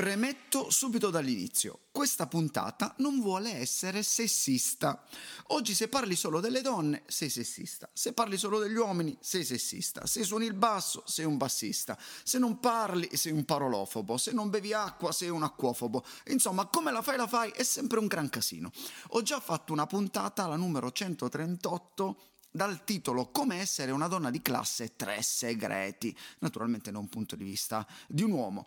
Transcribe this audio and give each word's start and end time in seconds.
Premetto 0.00 0.70
subito 0.70 1.10
dall'inizio, 1.10 1.80
questa 1.92 2.26
puntata 2.26 2.94
non 3.00 3.20
vuole 3.20 3.56
essere 3.56 4.02
sessista. 4.02 5.04
Oggi 5.48 5.74
se 5.74 5.88
parli 5.88 6.16
solo 6.16 6.40
delle 6.40 6.62
donne, 6.62 7.02
sei 7.06 7.28
sessista. 7.28 7.86
Se 7.92 8.14
parli 8.14 8.38
solo 8.38 8.58
degli 8.58 8.76
uomini, 8.76 9.14
sei 9.20 9.44
sessista. 9.44 10.06
Se 10.06 10.24
suoni 10.24 10.46
il 10.46 10.54
basso, 10.54 11.02
sei 11.04 11.26
un 11.26 11.36
bassista. 11.36 11.98
Se 12.22 12.38
non 12.38 12.60
parli, 12.60 13.14
sei 13.14 13.32
un 13.32 13.44
parolofobo. 13.44 14.16
Se 14.16 14.32
non 14.32 14.48
bevi 14.48 14.72
acqua, 14.72 15.12
sei 15.12 15.28
un 15.28 15.42
acquofobo. 15.42 16.02
Insomma, 16.28 16.64
come 16.64 16.92
la 16.92 17.02
fai 17.02 17.18
la 17.18 17.26
fai 17.26 17.50
è 17.50 17.62
sempre 17.62 17.98
un 17.98 18.06
gran 18.06 18.30
casino. 18.30 18.72
Ho 19.08 19.20
già 19.20 19.38
fatto 19.38 19.74
una 19.74 19.86
puntata, 19.86 20.46
la 20.46 20.56
numero 20.56 20.90
138, 20.90 22.22
dal 22.50 22.84
titolo 22.84 23.30
Come 23.30 23.60
essere 23.60 23.90
una 23.90 24.08
donna 24.08 24.30
di 24.30 24.40
classe, 24.40 24.96
tre 24.96 25.20
segreti, 25.20 26.16
naturalmente 26.38 26.90
da 26.90 26.98
un 26.98 27.10
punto 27.10 27.36
di 27.36 27.44
vista 27.44 27.86
di 28.08 28.22
un 28.22 28.30
uomo. 28.30 28.66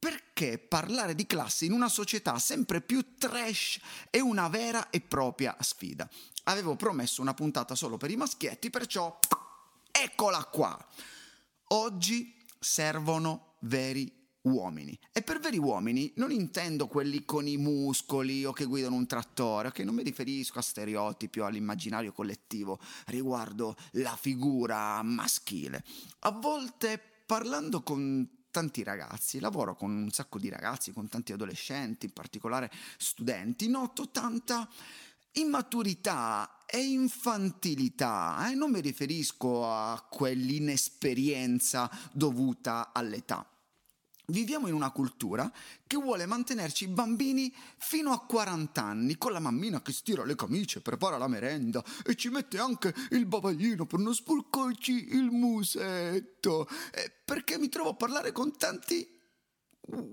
Perché 0.00 0.56
parlare 0.56 1.14
di 1.14 1.26
classe 1.26 1.66
in 1.66 1.72
una 1.72 1.90
società 1.90 2.38
sempre 2.38 2.80
più 2.80 3.18
trash 3.18 3.78
è 4.08 4.18
una 4.18 4.48
vera 4.48 4.88
e 4.88 5.02
propria 5.02 5.54
sfida? 5.60 6.08
Avevo 6.44 6.74
promesso 6.74 7.20
una 7.20 7.34
puntata 7.34 7.74
solo 7.74 7.98
per 7.98 8.10
i 8.10 8.16
maschietti, 8.16 8.70
perciò 8.70 9.18
eccola 9.90 10.42
qua. 10.44 10.86
Oggi 11.72 12.34
servono 12.58 13.56
veri 13.60 14.10
uomini. 14.42 14.98
E 15.12 15.20
per 15.20 15.38
veri 15.38 15.58
uomini 15.58 16.10
non 16.16 16.30
intendo 16.30 16.86
quelli 16.86 17.26
con 17.26 17.46
i 17.46 17.58
muscoli 17.58 18.46
o 18.46 18.52
che 18.52 18.64
guidano 18.64 18.96
un 18.96 19.06
trattore, 19.06 19.68
ok? 19.68 19.80
Non 19.80 19.94
mi 19.94 20.02
riferisco 20.02 20.58
a 20.58 20.62
stereotipi 20.62 21.40
o 21.40 21.44
all'immaginario 21.44 22.12
collettivo 22.12 22.80
riguardo 23.08 23.76
la 23.92 24.16
figura 24.16 25.02
maschile. 25.02 25.84
A 26.20 26.30
volte 26.30 26.98
parlando 27.26 27.82
con 27.82 28.26
tanti 28.50 28.82
ragazzi, 28.82 29.40
lavoro 29.40 29.74
con 29.74 29.90
un 29.90 30.10
sacco 30.10 30.38
di 30.38 30.48
ragazzi, 30.48 30.92
con 30.92 31.08
tanti 31.08 31.32
adolescenti, 31.32 32.06
in 32.06 32.12
particolare 32.12 32.70
studenti, 32.96 33.68
noto 33.68 34.10
tanta 34.10 34.68
immaturità 35.32 36.64
e 36.66 36.78
infantilità, 36.78 38.46
e 38.46 38.52
eh? 38.52 38.54
non 38.54 38.70
mi 38.70 38.80
riferisco 38.80 39.70
a 39.70 40.04
quell'inesperienza 40.08 41.90
dovuta 42.12 42.90
all'età. 42.92 43.46
Viviamo 44.30 44.68
in 44.68 44.74
una 44.74 44.90
cultura 44.92 45.50
che 45.86 45.96
vuole 45.96 46.24
mantenerci 46.24 46.86
bambini 46.86 47.52
fino 47.78 48.12
a 48.12 48.20
40 48.20 48.82
anni, 48.82 49.18
con 49.18 49.32
la 49.32 49.40
mammina 49.40 49.82
che 49.82 49.92
stira 49.92 50.24
le 50.24 50.36
camicie, 50.36 50.80
prepara 50.80 51.18
la 51.18 51.28
merenda 51.28 51.84
e 52.04 52.14
ci 52.14 52.28
mette 52.28 52.58
anche 52.58 52.94
il 53.10 53.26
bavaglino 53.26 53.86
per 53.86 53.98
non 53.98 54.14
sporcarci 54.14 55.14
il 55.14 55.30
musetto. 55.30 56.68
Eh, 56.92 57.12
perché 57.24 57.58
mi 57.58 57.68
trovo 57.68 57.90
a 57.90 57.94
parlare 57.94 58.32
con 58.32 58.56
tanti 58.56 59.18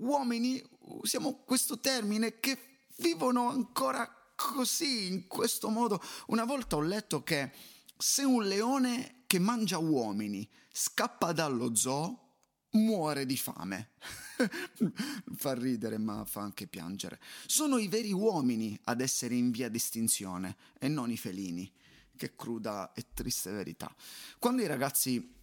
uomini, 0.00 0.62
usiamo 0.80 1.42
questo 1.44 1.78
termine, 1.78 2.40
che 2.40 2.58
vivono 2.96 3.50
ancora 3.50 4.10
così, 4.34 5.06
in 5.06 5.26
questo 5.26 5.68
modo. 5.68 6.02
Una 6.26 6.44
volta 6.44 6.76
ho 6.76 6.80
letto 6.80 7.22
che 7.22 7.52
se 7.96 8.22
un 8.22 8.44
leone 8.44 9.22
che 9.26 9.38
mangia 9.38 9.78
uomini 9.78 10.48
scappa 10.72 11.32
dallo 11.32 11.74
zoo, 11.74 12.27
muore 12.72 13.26
di 13.26 13.36
fame. 13.36 13.90
fa 15.36 15.54
ridere, 15.54 15.98
ma 15.98 16.24
fa 16.24 16.42
anche 16.42 16.66
piangere. 16.66 17.18
Sono 17.46 17.78
i 17.78 17.88
veri 17.88 18.12
uomini 18.12 18.78
ad 18.84 19.00
essere 19.00 19.34
in 19.34 19.50
via 19.50 19.68
d'estinzione 19.68 20.56
e 20.78 20.88
non 20.88 21.10
i 21.10 21.16
felini. 21.16 21.70
Che 22.16 22.34
cruda 22.34 22.92
e 22.94 23.06
triste 23.14 23.50
verità. 23.52 23.94
Quando 24.38 24.62
i 24.62 24.66
ragazzi 24.66 25.36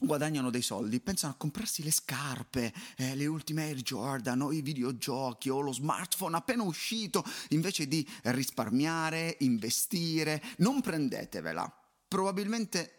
guadagnano 0.00 0.50
dei 0.50 0.62
soldi, 0.62 1.00
pensano 1.00 1.32
a 1.32 1.36
comprarsi 1.36 1.82
le 1.82 1.90
scarpe, 1.90 2.72
eh, 2.96 3.14
le 3.14 3.26
ultime 3.26 3.64
Air 3.64 3.82
Jordan 3.82 4.42
o 4.42 4.52
i 4.52 4.62
videogiochi 4.62 5.48
o 5.48 5.60
lo 5.60 5.72
smartphone 5.72 6.36
appena 6.36 6.62
uscito, 6.62 7.24
invece 7.50 7.88
di 7.88 8.06
risparmiare, 8.24 9.36
investire, 9.40 10.42
non 10.58 10.80
prendetevela. 10.80 11.70
Probabilmente 12.06 12.92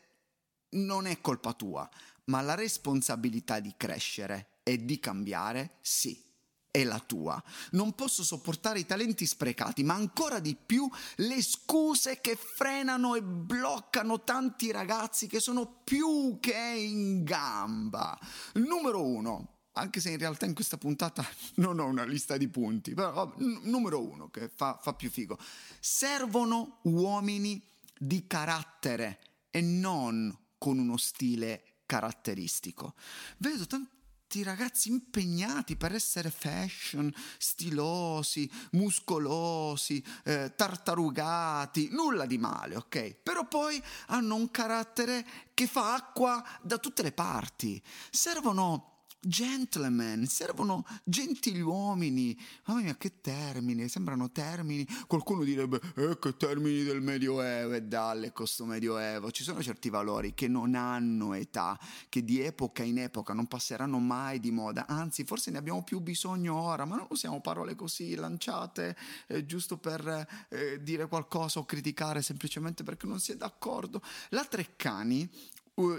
non 0.72 1.08
è 1.08 1.20
colpa 1.22 1.54
tua, 1.54 1.90
ma 2.30 2.42
la 2.42 2.56
responsabilità 2.56 3.60
di 3.60 3.74
crescere 3.76 4.60
e 4.64 4.86
di 4.86 5.00
cambiare, 5.00 5.78
sì, 5.82 6.24
è 6.72 6.84
la 6.84 7.00
tua. 7.00 7.42
Non 7.72 7.94
posso 7.94 8.24
sopportare 8.24 8.80
i 8.80 8.86
talenti 8.86 9.26
sprecati, 9.26 9.84
ma 9.84 9.96
ancora 9.96 10.40
di 10.40 10.56
più 10.56 10.90
le 11.18 11.42
scuse 11.42 12.22
che 12.22 12.36
frenano 12.36 13.16
e 13.16 13.24
bloccano 13.24 14.24
tanti 14.24 14.72
ragazzi 14.72 15.28
che 15.28 15.40
sono 15.40 15.82
più 15.84 16.38
che 16.40 16.76
in 16.78 17.24
gamba. 17.24 18.18
Numero 18.54 19.04
uno. 19.04 19.56
Anche 19.74 20.02
se 20.02 20.10
in 20.10 20.18
realtà 20.18 20.46
in 20.46 20.54
questa 20.54 20.78
puntata 20.78 21.26
non 21.56 21.80
ho 21.80 21.86
una 21.86 22.04
lista 22.04 22.38
di 22.38 22.48
punti, 22.48 22.94
però 22.94 23.34
numero 23.38 24.04
uno 24.04 24.30
che 24.30 24.50
fa, 24.54 24.78
fa 24.82 24.94
più 24.94 25.10
figo. 25.10 25.38
Servono 25.80 26.80
uomini 26.84 27.62
di 27.98 28.28
carattere 28.28 29.20
e 29.50 29.62
non 29.62 30.38
con 30.58 30.78
uno 30.78 30.98
stile 30.98 31.64
caratteristico. 31.90 32.94
Vedo 33.38 33.66
tanti 33.66 34.44
ragazzi 34.44 34.90
impegnati 34.90 35.76
per 35.76 35.96
essere 35.96 36.30
fashion, 36.30 37.12
stilosi, 37.40 38.48
muscolosi, 38.74 40.06
eh, 40.24 40.54
tartarugati, 40.56 41.90
nulla 41.90 42.28
di 42.28 42.38
male, 42.38 42.76
ok? 42.76 43.16
Però 43.24 43.48
poi 43.48 43.82
hanno 44.10 44.36
un 44.36 44.52
carattere 44.52 45.26
che 45.56 45.66
fa 45.66 45.96
acqua 45.96 46.46
da 46.62 46.78
tutte 46.78 47.02
le 47.02 47.12
parti. 47.12 47.82
Servono 48.12 48.99
gentleman, 49.20 50.26
servono 50.26 50.86
gentiluomini. 51.04 52.38
Mamma 52.66 52.82
mia, 52.82 52.96
che 52.96 53.22
termini, 53.22 53.88
sembrano 53.88 54.32
termini. 54.32 54.88
Qualcuno 55.08 55.44
direbbe, 55.44 55.80
eh, 55.96 56.18
che 56.20 56.38
termini 56.38 56.84
del 56.84 57.02
Medioevo, 57.02 57.74
e 57.74 57.82
dalle 57.82 58.32
questo 58.32 58.66
Medioevo. 58.66 59.32
Ci 59.32 59.44
sono 59.44 59.62
certi 59.62 59.90
valori 59.90 60.34
che 60.34 60.48
non 60.48 60.76
hanno 60.76 61.34
età, 61.34 61.78
che 62.08 62.24
di 62.24 62.40
epoca 62.42 62.84
in 62.84 63.00
epoca 63.00 63.34
non 63.34 63.48
passeranno 63.48 64.00
mai 64.00 64.40
di 64.40 64.52
moda, 64.52 64.86
anzi, 64.88 65.24
forse 65.24 65.52
ne 65.52 65.58
abbiamo 65.58 65.84
più 65.84 66.00
bisogno 66.00 66.60
ora, 66.60 66.86
ma 66.86 66.96
non 66.96 67.08
usiamo 67.10 67.42
parole 67.42 67.76
così 67.76 68.16
lanciate 68.16 68.96
eh, 69.28 69.46
giusto 69.46 69.78
per 69.78 70.28
eh, 70.50 70.82
dire 70.82 71.08
qualcosa 71.08 71.60
o 71.60 71.66
criticare 71.66 72.22
semplicemente 72.22 72.84
perché 72.84 73.08
non 73.08 73.20
si 73.20 73.32
è 73.32 73.36
d'accordo. 73.36 74.02
La 74.30 74.46
Treccani 74.46 75.30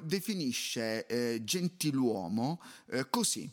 definisce 0.02 1.06
eh, 1.06 1.44
gentiluomo 1.44 2.60
eh, 2.90 3.08
così. 3.08 3.50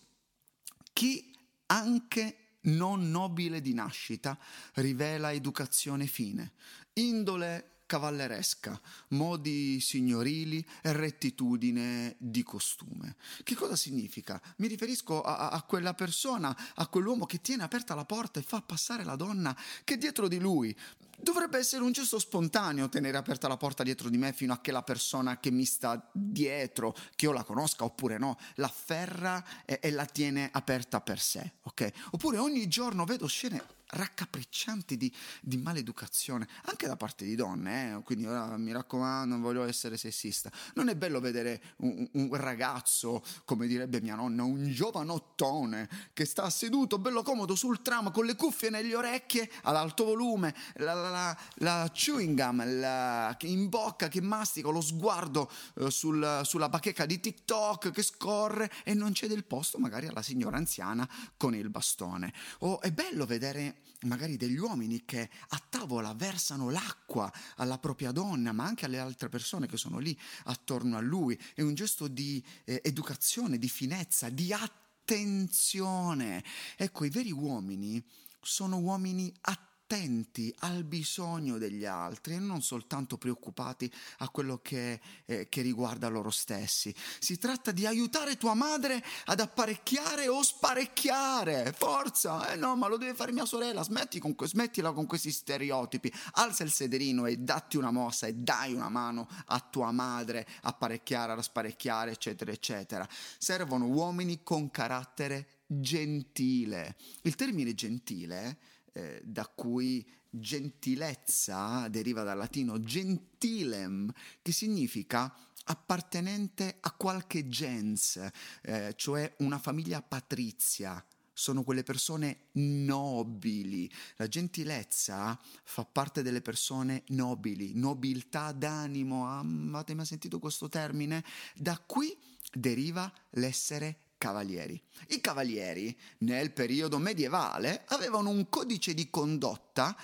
Chi 0.93 1.33
anche 1.67 2.57
non 2.61 3.09
nobile 3.09 3.61
di 3.61 3.73
nascita 3.73 4.37
rivela 4.75 5.31
educazione 5.31 6.05
fine, 6.05 6.53
indole 6.93 7.76
cavalleresca, 7.87 8.79
modi 9.09 9.79
signorili 9.79 10.63
e 10.83 10.91
rettitudine 10.91 12.15
di 12.19 12.43
costume. 12.43 13.15
Che 13.41 13.55
cosa 13.55 13.75
significa? 13.75 14.39
Mi 14.57 14.67
riferisco 14.67 15.23
a, 15.23 15.49
a, 15.49 15.63
quella 15.63 15.95
persona, 15.95 16.55
a 16.75 16.87
quell'uomo 16.87 17.25
che 17.25 17.41
tiene 17.41 17.63
aperta 17.63 17.95
la 17.95 18.05
porta 18.05 18.39
e 18.39 18.43
fa 18.43 18.61
passare 18.61 19.03
la 19.03 19.15
donna 19.15 19.57
che 19.83 19.97
dietro 19.97 20.27
di 20.27 20.37
lui. 20.37 20.75
Dovrebbe 21.19 21.57
essere 21.57 21.81
un 21.81 21.91
gesto 21.91 22.19
spontaneo 22.19 22.89
tenere 22.89 23.17
aperta 23.17 23.47
la 23.47 23.57
porta 23.57 23.81
dietro 23.81 24.07
di 24.09 24.17
me 24.17 24.33
fino 24.33 24.53
a 24.53 24.61
che 24.61 24.71
la 24.71 24.83
persona 24.83 25.39
che 25.39 25.49
mi 25.49 25.65
sta 25.65 26.11
dietro, 26.13 26.95
che 27.15 27.25
io 27.25 27.31
la 27.31 27.43
conosca 27.43 27.85
oppure 27.85 28.19
no, 28.19 28.37
l'afferra 28.55 29.43
e, 29.65 29.79
e 29.81 29.89
la 29.89 30.05
tiene 30.05 30.49
aperta 30.51 31.01
per 31.01 31.19
sé, 31.19 31.53
ok? 31.63 31.91
Oppure 32.11 32.37
ogni 32.37 32.67
giorno 32.67 33.03
vedo 33.05 33.25
scene 33.25 33.76
raccapriccianti 33.89 34.97
di, 34.97 35.13
di, 35.41 35.57
maleducazione, 35.57 36.47
anche 36.63 36.87
da 36.87 36.95
parte 36.95 37.25
di 37.25 37.35
donne, 37.35 37.93
eh? 37.93 38.03
quindi 38.03 38.25
ora 38.25 38.57
mi 38.57 38.71
raccomando, 38.71 39.35
non 39.35 39.41
voglio 39.41 39.63
essere 39.63 39.97
sessista. 39.97 40.51
Non 40.73 40.89
è 40.89 40.95
bello 40.95 41.19
vedere 41.19 41.61
un, 41.77 42.07
un, 42.13 42.35
ragazzo, 42.35 43.23
come 43.45 43.67
direbbe 43.67 44.01
mia 44.01 44.15
nonna, 44.15 44.43
un 44.43 44.69
giovanottone 44.69 45.89
che 46.13 46.25
sta 46.25 46.49
seduto 46.49 46.99
bello 46.99 47.23
comodo 47.23 47.55
sul 47.55 47.81
tram 47.81 48.11
con 48.11 48.25
le 48.25 48.35
cuffie 48.35 48.69
nelle 48.69 48.95
orecchie 48.95 49.49
alto 49.63 50.05
volume, 50.05 50.53
la, 50.75 50.93
la, 50.93 51.09
la, 51.09 51.37
la 51.55 51.91
chewing 51.93 52.37
gum 52.37 52.79
la, 52.79 53.35
in 53.41 53.69
bocca 53.69 54.07
che 54.07 54.21
mastica, 54.21 54.69
lo 54.69 54.81
sguardo 54.81 55.49
eh, 55.75 55.89
sul, 55.91 56.41
sulla 56.43 56.69
bacheca 56.69 57.05
di 57.05 57.19
TikTok 57.19 57.91
che 57.91 58.03
scorre 58.03 58.71
e 58.83 58.93
non 58.93 59.11
c'è 59.13 59.27
del 59.27 59.45
posto 59.45 59.77
magari 59.77 60.07
alla 60.07 60.21
signora 60.21 60.57
anziana 60.57 61.07
con 61.37 61.55
il 61.55 61.69
bastone. 61.69 62.33
O 62.59 62.81
è 62.81 62.91
bello 62.91 63.25
vedere 63.25 63.76
magari 64.01 64.37
degli 64.37 64.57
uomini 64.57 65.03
che 65.05 65.29
a 65.49 65.61
tavola 65.69 66.13
versano 66.13 66.69
l'acqua 66.69 67.31
alla 67.55 67.77
propria 67.77 68.11
donna, 68.11 68.51
ma 68.51 68.65
anche 68.65 68.85
alle 68.85 68.99
altre 68.99 69.29
persone 69.29 69.67
che 69.67 69.77
sono 69.77 69.99
lì 69.99 70.17
attorno 70.45 70.97
a 70.97 71.01
lui. 71.01 71.39
È 71.53 71.61
un 71.61 71.73
gesto 71.73 72.07
di 72.07 72.43
eh, 72.65 72.81
educazione, 72.83 73.57
di 73.57 73.69
finezza, 73.69 74.29
di 74.29 74.53
attenzione. 74.53 76.43
Ecco, 76.75 77.05
i 77.05 77.09
veri 77.09 77.31
uomini 77.31 78.03
sono 78.41 78.77
uomini 78.77 79.33
attenti 79.41 79.65
attenti 79.87 80.53
al 80.59 80.83
bisogno 80.83 81.57
degli 81.57 81.85
altri 81.85 82.33
e 82.33 82.39
non 82.39 82.61
soltanto 82.61 83.17
preoccupati 83.17 83.89
a 84.17 84.27
quello 84.27 84.59
che, 84.61 84.99
eh, 85.25 85.47
che, 85.47 85.61
riguarda 85.61 86.09
loro 86.09 86.29
stessi. 86.29 86.93
Si 87.19 87.37
tratta 87.37 87.71
di 87.71 87.85
aiutare 87.85 88.35
tua 88.35 88.53
madre 88.53 89.01
ad 89.25 89.39
apparecchiare 89.39 90.27
o 90.27 90.43
sparecchiare. 90.43 91.73
Forza! 91.75 92.51
Eh 92.51 92.57
no, 92.57 92.75
ma 92.75 92.87
lo 92.87 92.97
deve 92.97 93.13
fare 93.13 93.31
mia 93.31 93.45
sorella. 93.45 93.81
Smetti 93.81 94.19
con, 94.19 94.35
smettila 94.37 94.91
con 94.91 95.05
questi 95.05 95.31
stereotipi. 95.31 96.11
Alza 96.33 96.65
il 96.65 96.71
sederino 96.71 97.25
e 97.25 97.37
datti 97.37 97.77
una 97.77 97.91
mossa 97.91 98.27
e 98.27 98.33
dai 98.33 98.73
una 98.73 98.89
mano 98.89 99.29
a 99.45 99.59
tua 99.61 99.91
madre 99.93 100.45
a 100.63 100.69
apparecchiare, 100.69 101.31
a 101.31 101.41
sparecchiare, 101.41 102.11
eccetera, 102.11 102.51
eccetera. 102.51 103.07
Servono 103.37 103.85
uomini 103.85 104.43
con 104.43 104.69
carattere 104.69 105.47
gentile. 105.65 106.97
Il 107.21 107.35
termine 107.35 107.73
gentile 107.73 108.57
eh, 108.97 109.21
da 109.23 109.45
cui 109.45 110.03
gentilezza 110.27 111.87
deriva 111.87 112.23
dal 112.23 112.37
latino 112.37 112.81
gentilem, 112.81 114.11
che 114.41 114.51
significa 114.51 115.31
appartenente 115.65 116.77
a 116.79 116.91
qualche 116.93 117.47
gens, 117.47 118.19
eh, 118.63 118.93
cioè 118.95 119.35
una 119.39 119.59
famiglia 119.59 120.01
patrizia. 120.01 121.03
Sono 121.31 121.61
quelle 121.61 121.83
persone 121.83 122.45
nobili. 122.53 123.87
La 124.15 124.27
gentilezza 124.27 125.39
fa 125.63 125.85
parte 125.85 126.23
delle 126.23 126.41
persone 126.41 127.03
nobili, 127.09 127.73
nobiltà 127.75 128.51
d'animo. 128.51 129.27
Ah, 129.27 129.45
avete 129.73 129.93
mai 129.93 130.07
sentito 130.07 130.39
questo 130.39 130.67
termine? 130.67 131.23
Da 131.53 131.77
qui 131.77 132.17
deriva 132.51 133.11
l'essere 133.31 134.06
cavalieri. 134.17 134.81
I 135.09 135.21
cavalieri, 135.21 135.97
nel 136.19 136.51
periodo 136.51 136.97
medievale, 136.97 137.83
avevano 137.87 138.29
un 138.29 138.49
codice 138.49 138.93
di 138.93 139.09
condotta 139.09 139.95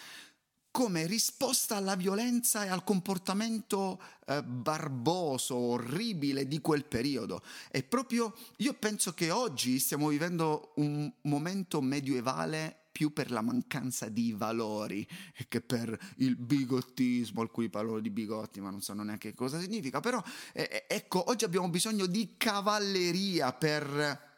come 0.74 1.06
risposta 1.06 1.76
alla 1.76 1.96
violenza 1.96 2.66
e 2.66 2.70
al 2.70 2.84
comportamento 2.84 4.02
eh, 4.26 4.42
barboso, 4.42 5.56
orribile 5.56 6.48
di 6.48 6.62
quel 6.62 6.86
periodo. 6.86 7.44
E 7.70 7.84
proprio 7.84 8.36
io 8.58 8.74
penso 8.74 9.14
che 9.14 9.30
oggi 9.30 9.78
stiamo 9.78 10.08
vivendo 10.08 10.72
un 10.78 11.12
momento 11.22 11.80
medievale 11.80 12.83
più 12.94 13.12
per 13.12 13.32
la 13.32 13.42
mancanza 13.42 14.08
di 14.08 14.32
valori 14.32 15.06
che 15.50 15.60
per 15.60 16.00
il 16.18 16.38
bigottismo, 16.38 17.42
alcuni 17.42 17.68
parlano 17.68 18.00
di 18.00 18.12
bigotti 18.12 18.62
ma 18.62 18.70
non 18.70 18.82
sanno 18.82 19.04
neanche 19.04 19.34
cosa 19.34 19.60
significa, 19.60 20.00
però 20.00 20.24
eh, 20.54 20.86
ecco, 20.88 21.30
oggi 21.30 21.44
abbiamo 21.44 21.68
bisogno 21.70 22.06
di 22.06 22.36
cavalleria 22.38 23.52
per 23.52 24.32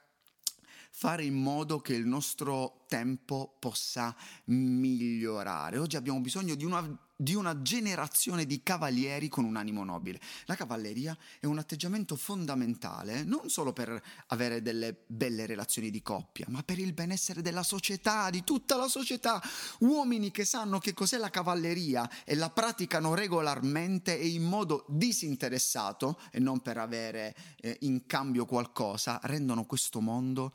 fare 0.89 1.25
in 1.25 1.35
modo 1.35 1.81
che 1.81 1.93
il 1.93 2.07
nostro 2.07 2.85
tempo 2.87 3.57
possa 3.59 4.15
migliorare. 4.45 5.77
Oggi 5.77 5.97
abbiamo 5.97 6.21
bisogno 6.21 6.55
di 6.55 6.63
una 6.63 6.97
di 7.15 7.33
una 7.33 7.61
generazione 7.61 8.45
di 8.45 8.61
cavalieri 8.61 9.29
con 9.29 9.45
un 9.45 9.55
animo 9.55 9.83
nobile. 9.83 10.19
La 10.45 10.55
cavalleria 10.55 11.17
è 11.39 11.45
un 11.45 11.57
atteggiamento 11.57 12.15
fondamentale 12.15 13.23
non 13.23 13.49
solo 13.49 13.71
per 13.71 14.01
avere 14.27 14.61
delle 14.61 15.03
belle 15.07 15.45
relazioni 15.45 15.89
di 15.89 16.01
coppia, 16.01 16.45
ma 16.49 16.63
per 16.63 16.79
il 16.79 16.93
benessere 16.93 17.41
della 17.41 17.63
società, 17.63 18.29
di 18.29 18.43
tutta 18.43 18.75
la 18.75 18.87
società. 18.87 19.41
Uomini 19.79 20.31
che 20.31 20.45
sanno 20.45 20.79
che 20.79 20.93
cos'è 20.93 21.17
la 21.17 21.29
cavalleria 21.29 22.09
e 22.25 22.35
la 22.35 22.49
praticano 22.49 23.13
regolarmente 23.13 24.19
e 24.19 24.27
in 24.27 24.43
modo 24.43 24.85
disinteressato 24.89 26.19
e 26.31 26.39
non 26.39 26.61
per 26.61 26.77
avere 26.77 27.35
eh, 27.61 27.77
in 27.81 28.05
cambio 28.05 28.45
qualcosa, 28.45 29.19
rendono 29.23 29.65
questo 29.65 30.01
mondo 30.01 30.53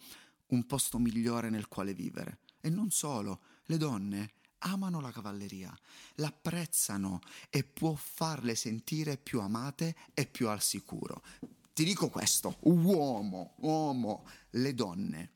un 0.48 0.66
posto 0.66 0.98
migliore 0.98 1.48
nel 1.48 1.68
quale 1.68 1.94
vivere. 1.94 2.38
E 2.60 2.68
non 2.68 2.90
solo, 2.90 3.40
le 3.64 3.76
donne 3.76 4.32
amano 4.60 5.00
la 5.00 5.10
cavalleria, 5.10 5.76
l'apprezzano 6.16 7.20
e 7.50 7.64
può 7.64 7.94
farle 7.94 8.54
sentire 8.54 9.16
più 9.16 9.40
amate 9.40 9.94
e 10.14 10.26
più 10.26 10.48
al 10.48 10.62
sicuro. 10.62 11.22
Ti 11.72 11.84
dico 11.84 12.08
questo, 12.08 12.56
uomo, 12.60 13.54
uomo, 13.58 14.26
le 14.50 14.74
donne 14.74 15.32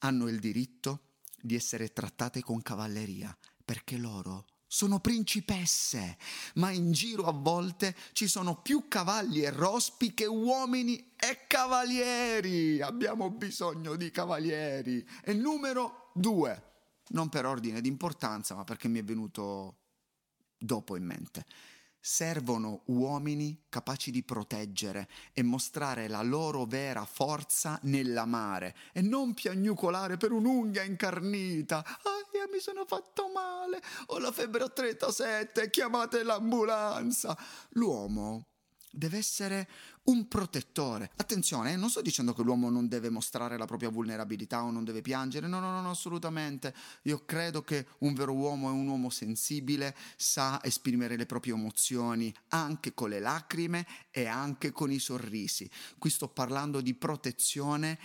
hanno 0.00 0.28
il 0.28 0.38
diritto 0.38 1.00
di 1.40 1.54
essere 1.54 1.92
trattate 1.92 2.42
con 2.42 2.60
cavalleria 2.60 3.36
perché 3.64 3.96
loro 3.96 4.46
sono 4.68 4.98
principesse, 4.98 6.18
ma 6.54 6.70
in 6.70 6.92
giro 6.92 7.24
a 7.24 7.32
volte 7.32 7.96
ci 8.12 8.26
sono 8.26 8.60
più 8.60 8.88
cavalli 8.88 9.42
e 9.42 9.50
rospi 9.50 10.12
che 10.12 10.26
uomini 10.26 11.12
e 11.16 11.46
cavalieri. 11.46 12.82
Abbiamo 12.82 13.30
bisogno 13.30 13.94
di 13.94 14.10
cavalieri. 14.10 15.06
E 15.22 15.32
numero 15.34 16.10
due 16.14 16.75
non 17.08 17.28
per 17.28 17.46
ordine 17.46 17.80
di 17.80 17.88
importanza, 17.88 18.54
ma 18.54 18.64
perché 18.64 18.88
mi 18.88 18.98
è 18.98 19.04
venuto 19.04 19.78
dopo 20.58 20.96
in 20.96 21.04
mente. 21.04 21.44
Servono 22.00 22.82
uomini 22.86 23.64
capaci 23.68 24.10
di 24.10 24.22
proteggere 24.22 25.08
e 25.32 25.42
mostrare 25.42 26.06
la 26.06 26.22
loro 26.22 26.64
vera 26.64 27.04
forza 27.04 27.80
nell'amare 27.82 28.76
e 28.92 29.02
non 29.02 29.34
piagnucolare 29.34 30.16
per 30.16 30.30
un'unghia 30.30 30.84
incarnita. 30.84 31.78
Ah, 31.78 32.16
mi 32.52 32.60
sono 32.60 32.84
fatto 32.86 33.30
male, 33.34 33.82
ho 34.06 34.18
la 34.18 34.32
febbre 34.32 34.64
a 34.64 34.68
37, 34.68 35.68
chiamate 35.70 36.22
l'ambulanza. 36.22 37.36
L'uomo 37.70 38.55
deve 38.96 39.18
essere 39.18 39.68
un 40.04 40.26
protettore. 40.26 41.10
Attenzione, 41.16 41.72
eh, 41.72 41.76
non 41.76 41.90
sto 41.90 42.00
dicendo 42.00 42.32
che 42.32 42.42
l'uomo 42.42 42.70
non 42.70 42.88
deve 42.88 43.10
mostrare 43.10 43.58
la 43.58 43.66
propria 43.66 43.90
vulnerabilità 43.90 44.62
o 44.62 44.70
non 44.70 44.84
deve 44.84 45.02
piangere, 45.02 45.46
no, 45.46 45.60
no, 45.60 45.70
no, 45.70 45.80
no, 45.82 45.90
assolutamente. 45.90 46.74
Io 47.02 47.24
credo 47.24 47.62
che 47.62 47.86
un 47.98 48.14
vero 48.14 48.32
uomo 48.32 48.68
è 48.68 48.72
un 48.72 48.88
uomo 48.88 49.10
sensibile, 49.10 49.94
sa 50.16 50.62
esprimere 50.62 51.16
le 51.16 51.26
proprie 51.26 51.54
emozioni 51.54 52.34
anche 52.48 52.94
con 52.94 53.10
le 53.10 53.20
lacrime 53.20 53.86
e 54.10 54.26
anche 54.26 54.72
con 54.72 54.90
i 54.90 54.98
sorrisi. 54.98 55.68
Qui 55.98 56.10
sto 56.10 56.28
parlando 56.28 56.80
di 56.80 56.94
protezione 56.94 57.98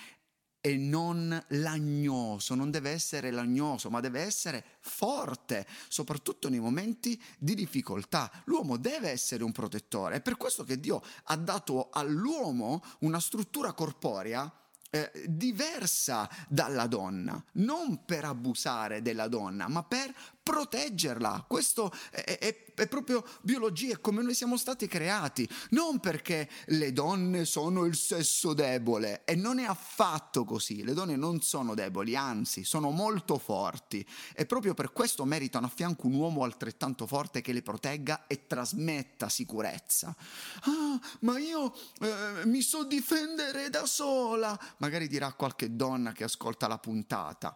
e 0.61 0.77
non 0.77 1.43
lagnoso, 1.49 2.53
non 2.53 2.69
deve 2.69 2.91
essere 2.91 3.31
lagnoso, 3.31 3.89
ma 3.89 3.99
deve 3.99 4.21
essere 4.21 4.63
forte, 4.79 5.65
soprattutto 5.87 6.49
nei 6.49 6.59
momenti 6.59 7.19
di 7.39 7.55
difficoltà. 7.55 8.31
L'uomo 8.45 8.77
deve 8.77 9.09
essere 9.09 9.43
un 9.43 9.51
protettore, 9.51 10.17
è 10.17 10.21
per 10.21 10.37
questo 10.37 10.63
che 10.63 10.79
Dio 10.79 11.01
ha 11.25 11.35
dato 11.35 11.89
all'uomo 11.91 12.83
una 12.99 13.19
struttura 13.19 13.73
corporea 13.73 14.53
eh, 14.93 15.09
diversa 15.25 16.29
dalla 16.47 16.85
donna, 16.85 17.43
non 17.53 18.03
per 18.05 18.25
abusare 18.25 19.01
della 19.01 19.27
donna, 19.27 19.67
ma 19.67 19.83
per 19.83 20.13
proteggerla. 20.43 21.45
Questo 21.47 21.91
è, 22.09 22.37
è, 22.39 22.73
è, 22.73 22.87
proprio 22.87 23.23
biologia, 23.41 23.93
è 23.93 24.01
come 24.01 24.21
noi 24.23 24.33
siamo 24.33 24.57
stati 24.57 24.87
creati, 24.87 25.47
non 25.69 25.99
perché 25.99 26.49
le 26.67 26.91
donne 26.93 27.45
sono 27.45 27.85
il 27.85 27.95
sesso 27.95 28.53
debole 28.53 29.23
e 29.25 29.35
non 29.35 29.59
è 29.59 29.65
affatto 29.65 30.43
così, 30.43 30.83
le 30.83 30.93
donne 30.93 31.15
non 31.15 31.41
sono 31.41 31.75
deboli, 31.75 32.15
anzi 32.15 32.63
sono 32.63 32.89
molto 32.89 33.37
forti. 33.37 34.05
E 34.33 34.45
proprio 34.45 34.73
per 34.73 34.91
questo 34.91 35.25
meritano 35.25 35.67
a 35.67 35.71
fianco 35.73 36.07
un 36.07 36.13
uomo 36.13 36.43
altrettanto 36.43 37.05
forte 37.05 37.41
che 37.41 37.53
le 37.53 37.61
protegga 37.61 38.25
e 38.27 38.47
trasmetta 38.47 39.29
sicurezza. 39.29 40.15
Ah, 40.63 40.99
ma 41.21 41.37
io 41.37 41.73
eh, 42.01 42.45
mi 42.45 42.61
so 42.61 42.83
difendere 42.83 43.69
da 43.69 43.85
sola, 43.85 44.59
magari 44.77 45.07
dirà 45.07 45.31
qualche 45.33 45.75
donna 45.75 46.11
che 46.11 46.23
ascolta 46.23 46.67
la 46.67 46.79
puntata 46.79 47.55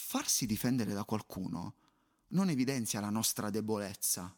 farsi 0.00 0.46
difendere 0.46 0.92
da 0.92 1.04
qualcuno 1.04 1.74
non 2.28 2.48
evidenzia 2.48 3.00
la 3.00 3.10
nostra 3.10 3.50
debolezza, 3.50 4.34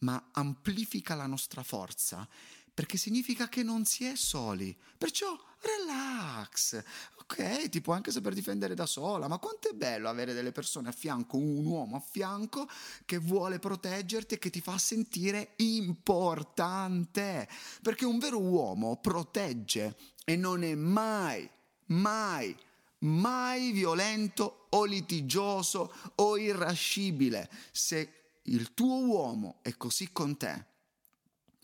ma 0.00 0.30
amplifica 0.32 1.14
la 1.14 1.26
nostra 1.26 1.62
forza, 1.62 2.28
perché 2.74 2.96
significa 2.96 3.48
che 3.48 3.62
non 3.62 3.84
si 3.84 4.04
è 4.04 4.16
soli. 4.16 4.76
Perciò 4.96 5.38
relax. 5.60 6.82
Ok, 7.20 7.68
ti 7.68 7.80
può 7.80 7.94
anche 7.94 8.10
saper 8.10 8.34
difendere 8.34 8.74
da 8.74 8.86
sola, 8.86 9.28
ma 9.28 9.38
quanto 9.38 9.70
è 9.70 9.74
bello 9.74 10.08
avere 10.08 10.32
delle 10.32 10.52
persone 10.52 10.88
a 10.88 10.92
fianco, 10.92 11.36
un 11.36 11.64
uomo 11.64 11.96
a 11.96 12.00
fianco 12.00 12.68
che 13.04 13.18
vuole 13.18 13.58
proteggerti 13.58 14.34
e 14.34 14.38
che 14.38 14.50
ti 14.50 14.60
fa 14.60 14.78
sentire 14.78 15.52
importante. 15.56 17.48
Perché 17.80 18.04
un 18.04 18.18
vero 18.18 18.40
uomo 18.40 18.96
protegge 18.96 19.96
e 20.24 20.36
non 20.36 20.62
è 20.62 20.74
mai, 20.74 21.48
mai 21.86 22.56
mai 23.02 23.72
violento 23.72 24.66
o 24.70 24.84
litigioso 24.84 25.92
o 26.16 26.36
irascibile. 26.36 27.50
Se 27.70 28.22
il 28.44 28.74
tuo 28.74 29.04
uomo 29.04 29.58
è 29.62 29.76
così 29.76 30.10
con 30.12 30.36
te, 30.36 30.66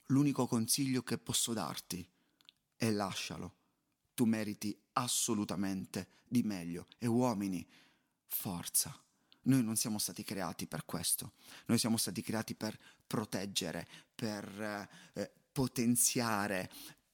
l'unico 0.06 0.46
consiglio 0.46 1.02
che 1.02 1.18
posso 1.18 1.52
darti 1.52 2.06
è 2.76 2.90
lascialo. 2.90 3.54
Tu 4.14 4.24
meriti 4.24 4.76
assolutamente 4.94 6.08
di 6.26 6.42
meglio. 6.42 6.86
E 6.98 7.06
uomini, 7.06 7.66
forza. 8.26 8.96
Noi 9.42 9.62
non 9.62 9.76
siamo 9.76 9.98
stati 9.98 10.22
creati 10.24 10.66
per 10.66 10.84
questo, 10.84 11.32
noi 11.66 11.78
siamo 11.78 11.96
stati 11.96 12.20
creati 12.20 12.54
per 12.54 12.78
proteggere, 13.06 13.88
per 14.14 14.88
eh, 15.14 15.30
potenziare, 15.50 16.70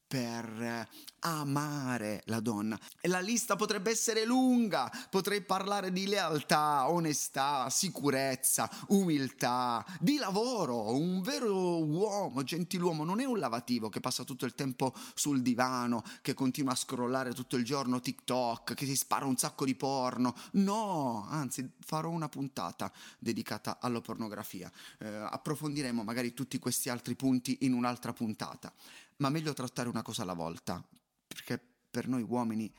per 0.07 0.63
eh, 0.63 0.89
amare 1.21 2.23
la 2.27 2.41
donna. 2.41 2.79
E 3.01 3.09
la 3.09 3.21
lista 3.21 3.57
potrebbe 3.57 3.91
essere 3.91 4.25
lunga, 4.25 4.91
potrei 5.11 5.43
parlare 5.43 5.93
di 5.93 6.07
lealtà, 6.07 6.89
onestà, 6.91 7.69
sicurezza, 7.71 8.71
umiltà, 8.89 9.85
di 10.01 10.17
lavoro. 10.17 10.95
Un 10.95 11.23
vero 11.23 11.85
uomo, 11.85 12.43
gentiluomo, 12.43 13.05
non 13.05 13.21
è 13.21 13.25
un 13.25 13.39
lavativo 13.39 13.89
che 13.89 14.01
passa 14.01 14.25
tutto 14.25 14.45
il 14.45 14.55
tempo 14.55 14.95
sul 15.15 15.43
divano, 15.43 16.03
che 16.21 16.35
continua 16.35 16.73
a 16.73 16.77
scrollare 16.77 17.33
tutto 17.33 17.57
il 17.57 17.65
giorno 17.65 18.01
TikTok, 18.01 18.75
che 18.75 18.87
si 18.87 18.97
spara 18.97 19.25
un 19.25 19.37
sacco 19.37 19.65
di 19.65 19.75
porno. 19.75 20.35
No, 20.53 21.27
anzi, 21.29 21.69
farò 21.81 22.11
una 22.11 22.29
puntata 22.29 22.93
dedicata 23.19 23.79
alla 23.81 24.01
pornografia. 24.01 24.71
Eh, 24.99 25.07
approfondiremo 25.07 26.03
magari 26.03 26.35
tutti 26.35 26.59
questi 26.59 26.91
altri 26.91 27.15
punti 27.15 27.59
in 27.63 27.73
un'altra 27.73 28.13
puntata 28.13 28.73
ma 29.17 29.29
meglio 29.29 29.53
trattare 29.53 29.89
una 29.89 30.03
cosa 30.03 30.23
alla 30.23 30.35
volta, 30.35 30.83
perché 31.27 31.61
per 31.91 32.09
noi 32.09 32.23
uomini 32.23 32.73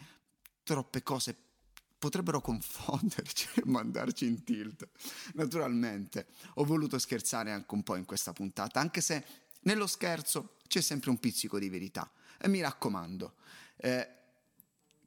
troppe 0.63 1.03
cose 1.03 1.35
potrebbero 1.97 2.41
confonderci 2.41 3.47
e 3.55 3.61
mandarci 3.65 4.25
in 4.25 4.43
tilt. 4.43 4.87
Naturalmente 5.33 6.27
ho 6.55 6.65
voluto 6.65 6.99
scherzare 6.99 7.51
anche 7.51 7.73
un 7.73 7.83
po' 7.83 7.95
in 7.95 8.05
questa 8.05 8.33
puntata, 8.33 8.79
anche 8.79 9.01
se 9.01 9.25
nello 9.61 9.87
scherzo 9.87 10.57
c'è 10.67 10.81
sempre 10.81 11.09
un 11.09 11.19
pizzico 11.19 11.57
di 11.57 11.69
verità. 11.69 12.09
E 12.37 12.47
mi 12.47 12.61
raccomando, 12.61 13.35
eh, 13.77 14.09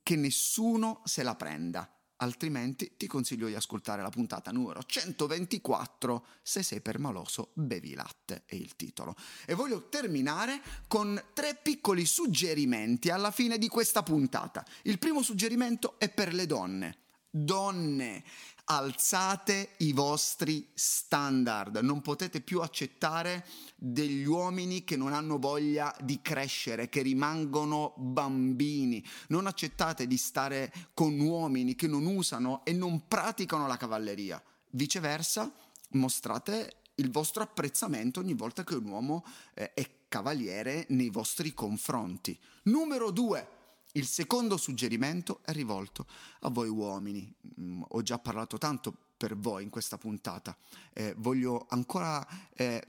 che 0.02 0.16
nessuno 0.16 1.02
se 1.04 1.22
la 1.22 1.34
prenda 1.34 1.97
altrimenti 2.18 2.92
ti 2.96 3.06
consiglio 3.06 3.46
di 3.46 3.54
ascoltare 3.54 4.02
la 4.02 4.10
puntata 4.10 4.50
numero 4.50 4.82
124 4.82 6.24
Se 6.42 6.62
sei 6.62 6.80
permaloso 6.80 7.50
bevi 7.54 7.94
latte 7.94 8.42
è 8.46 8.54
il 8.54 8.76
titolo. 8.76 9.14
E 9.46 9.54
voglio 9.54 9.88
terminare 9.88 10.60
con 10.86 11.20
tre 11.32 11.58
piccoli 11.60 12.06
suggerimenti 12.06 13.10
alla 13.10 13.30
fine 13.30 13.58
di 13.58 13.68
questa 13.68 14.02
puntata. 14.02 14.64
Il 14.82 14.98
primo 14.98 15.22
suggerimento 15.22 15.98
è 15.98 16.08
per 16.08 16.32
le 16.34 16.46
donne. 16.46 16.98
Donne, 17.30 18.24
alzate 18.70 19.70
i 19.78 19.92
vostri 19.92 20.68
standard, 20.74 21.78
non 21.78 22.02
potete 22.02 22.42
più 22.42 22.60
accettare 22.60 23.46
degli 23.76 24.26
uomini 24.26 24.84
che 24.84 24.96
non 24.96 25.14
hanno 25.14 25.38
voglia 25.38 25.94
di 26.00 26.20
crescere, 26.20 26.90
che 26.90 27.00
rimangono 27.00 27.94
bambini, 27.96 29.02
non 29.28 29.46
accettate 29.46 30.06
di 30.06 30.18
stare 30.18 30.72
con 30.92 31.18
uomini 31.18 31.76
che 31.76 31.86
non 31.86 32.04
usano 32.04 32.62
e 32.64 32.72
non 32.72 33.08
praticano 33.08 33.66
la 33.66 33.78
cavalleria, 33.78 34.42
viceversa 34.70 35.50
mostrate 35.92 36.82
il 36.96 37.10
vostro 37.10 37.42
apprezzamento 37.42 38.20
ogni 38.20 38.34
volta 38.34 38.64
che 38.64 38.74
un 38.74 38.84
uomo 38.84 39.24
eh, 39.54 39.72
è 39.72 39.88
cavaliere 40.08 40.84
nei 40.90 41.08
vostri 41.08 41.54
confronti. 41.54 42.38
Numero 42.64 43.10
due 43.10 43.56
il 43.92 44.06
secondo 44.06 44.56
suggerimento 44.56 45.40
è 45.44 45.52
rivolto 45.52 46.06
a 46.40 46.50
voi 46.50 46.68
uomini. 46.68 47.34
Mm, 47.58 47.82
ho 47.88 48.02
già 48.02 48.18
parlato 48.18 48.58
tanto 48.58 48.94
per 49.16 49.36
voi 49.36 49.64
in 49.64 49.70
questa 49.70 49.98
puntata. 49.98 50.56
Eh, 50.92 51.14
voglio 51.18 51.66
ancora 51.70 52.26
eh, 52.54 52.86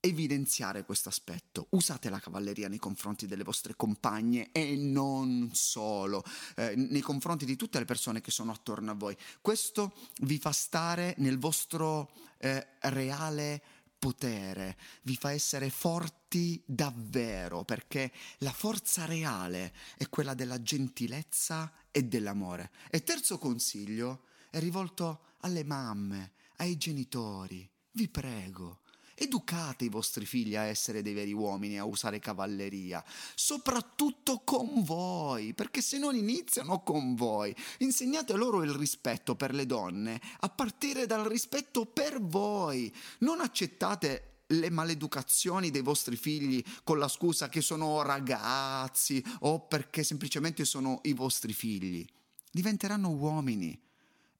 evidenziare 0.00 0.84
questo 0.84 1.08
aspetto. 1.08 1.66
Usate 1.70 2.08
la 2.08 2.20
cavalleria 2.20 2.68
nei 2.68 2.78
confronti 2.78 3.26
delle 3.26 3.42
vostre 3.42 3.74
compagne 3.74 4.50
e 4.52 4.76
non 4.76 5.50
solo, 5.52 6.22
eh, 6.56 6.74
nei 6.76 7.00
confronti 7.00 7.44
di 7.44 7.56
tutte 7.56 7.78
le 7.78 7.84
persone 7.84 8.20
che 8.20 8.30
sono 8.30 8.52
attorno 8.52 8.92
a 8.92 8.94
voi. 8.94 9.16
Questo 9.40 9.92
vi 10.22 10.38
fa 10.38 10.52
stare 10.52 11.14
nel 11.18 11.38
vostro 11.38 12.10
eh, 12.38 12.64
reale 12.82 13.62
potere, 13.98 14.76
vi 15.02 15.16
fa 15.16 15.32
essere 15.32 15.70
forti 15.70 16.62
davvero, 16.64 17.64
perché 17.64 18.12
la 18.38 18.52
forza 18.52 19.04
reale 19.04 19.74
è 19.96 20.08
quella 20.08 20.34
della 20.34 20.62
gentilezza 20.62 21.72
e 21.90 22.04
dell'amore. 22.04 22.70
E 22.90 23.02
terzo 23.02 23.38
consiglio 23.38 24.26
è 24.50 24.58
rivolto 24.58 25.34
alle 25.40 25.64
mamme, 25.64 26.32
ai 26.56 26.76
genitori. 26.76 27.68
Vi 27.92 28.08
prego, 28.08 28.80
Educate 29.20 29.84
i 29.84 29.88
vostri 29.88 30.24
figli 30.24 30.54
a 30.54 30.62
essere 30.62 31.02
dei 31.02 31.12
veri 31.12 31.32
uomini, 31.32 31.76
a 31.76 31.84
usare 31.84 32.20
cavalleria, 32.20 33.04
soprattutto 33.34 34.42
con 34.44 34.84
voi, 34.84 35.54
perché 35.54 35.80
se 35.80 35.98
non 35.98 36.14
iniziano 36.14 36.84
con 36.84 37.16
voi, 37.16 37.52
insegnate 37.78 38.34
loro 38.34 38.62
il 38.62 38.70
rispetto 38.70 39.34
per 39.34 39.54
le 39.54 39.66
donne, 39.66 40.20
a 40.40 40.48
partire 40.48 41.06
dal 41.06 41.24
rispetto 41.24 41.84
per 41.84 42.22
voi. 42.22 42.94
Non 43.18 43.40
accettate 43.40 44.42
le 44.46 44.70
maleducazioni 44.70 45.70
dei 45.70 45.82
vostri 45.82 46.14
figli 46.14 46.62
con 46.84 47.00
la 47.00 47.08
scusa 47.08 47.48
che 47.48 47.60
sono 47.60 48.02
ragazzi 48.02 49.22
o 49.40 49.66
perché 49.66 50.04
semplicemente 50.04 50.64
sono 50.64 51.00
i 51.02 51.12
vostri 51.12 51.52
figli. 51.52 52.06
Diventeranno 52.52 53.10
uomini. 53.10 53.76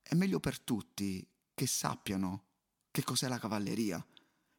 È 0.03 0.15
meglio 0.15 0.39
per 0.39 0.61
tutti 0.61 1.27
che 1.53 1.67
sappiano 1.67 2.45
che 2.93 3.03
cos'è 3.03 3.27
la 3.27 3.41
cavalleria. 3.41 4.07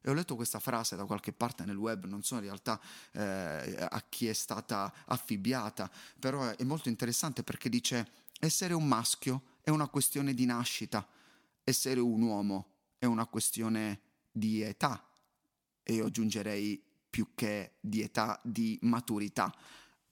E 0.02 0.10
ho 0.10 0.14
letto 0.14 0.36
questa 0.36 0.60
frase 0.60 0.96
da 0.96 1.06
qualche 1.06 1.34
parte 1.34 1.66
nel 1.66 1.76
web, 1.76 2.06
non 2.06 2.24
so 2.24 2.36
in 2.36 2.42
realtà 2.42 2.80
eh, 3.12 3.88
a 3.90 4.04
chi 4.08 4.28
è 4.28 4.34
stata 4.34 4.94
affibbiata, 5.06 5.92
però 6.20 6.56
è 6.56 6.64
molto 6.64 6.90
interessante 6.90 7.44
perché 7.44 7.70
dice 7.70 8.08
essere 8.40 8.74
un 8.74 8.88
maschio 8.88 9.58
è 9.62 9.70
una 9.70 9.88
questione 9.88 10.34
di 10.34 10.46
nascita, 10.46 11.06
essere 11.64 12.00
un 12.00 12.22
uomo 12.22 12.74
è 12.98 13.06
una 13.06 13.26
questione 13.26 14.02
di 14.32 14.62
età. 14.62 15.04
E 15.84 15.94
io 15.94 16.06
aggiungerei 16.06 16.82
più 17.10 17.30
che 17.36 17.74
di 17.80 18.02
età, 18.02 18.40
di 18.44 18.78
maturità, 18.84 19.54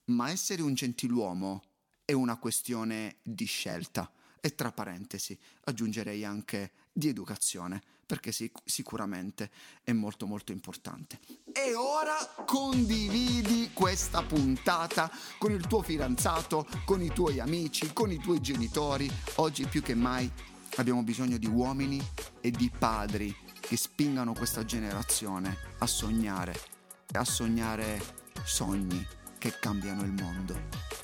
ma 0.06 0.30
essere 0.30 0.62
un 0.62 0.74
gentiluomo 0.74 1.64
è 2.04 2.14
una 2.14 2.38
questione 2.38 3.18
di 3.22 3.46
scelta. 3.46 4.12
E 4.40 4.56
tra 4.56 4.72
parentesi 4.72 5.38
aggiungerei 5.64 6.24
anche 6.24 6.72
di 6.92 7.08
educazione 7.08 7.82
perché 8.08 8.32
sic- 8.32 8.62
sicuramente 8.66 9.52
è 9.84 9.92
molto 9.92 10.26
molto 10.26 10.52
importante. 10.52 11.20
E 11.54 11.76
ora 11.76 12.16
condividi 12.46 13.70
questa 13.74 14.24
puntata 14.24 15.12
con 15.38 15.52
il 15.52 15.68
tuo 15.68 15.84
fidanzato, 15.84 16.66
con 16.86 17.02
i 17.02 17.10
tuoi 17.10 17.40
amici, 17.40 17.92
con 17.94 18.12
i 18.12 18.18
tuoi 18.18 18.42
genitori. 18.42 19.12
Oggi 19.36 19.68
più 19.68 19.84
che 19.84 19.94
mai 19.94 20.32
abbiamo 20.78 21.04
bisogno 21.04 21.38
di 21.38 21.48
uomini 21.48 22.02
e 22.40 22.50
di 22.50 22.72
padri 22.76 23.36
che 23.60 23.76
spingano 23.76 24.34
questa 24.34 24.64
generazione 24.64 25.58
a 25.80 25.86
sognare, 25.86 26.58
a 27.12 27.26
sognare 27.26 28.02
sogni 28.46 29.06
che 29.38 29.54
cambiano 29.60 30.04
il 30.04 30.14
mondo. 30.14 30.97